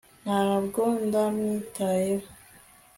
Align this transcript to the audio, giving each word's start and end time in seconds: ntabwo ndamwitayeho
ntabwo 0.23 0.81
ndamwitayeho 1.07 2.27